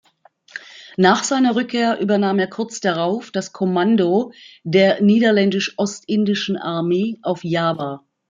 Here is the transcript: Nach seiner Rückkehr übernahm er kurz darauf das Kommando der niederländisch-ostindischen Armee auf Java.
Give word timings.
Nach 0.97 1.23
seiner 1.23 1.55
Rückkehr 1.55 1.99
übernahm 1.99 2.39
er 2.39 2.49
kurz 2.49 2.79
darauf 2.79 3.29
das 3.29 3.53
Kommando 3.53 4.31
der 4.63 4.99
niederländisch-ostindischen 4.99 6.57
Armee 6.57 7.19
auf 7.21 7.43
Java. 7.43 8.03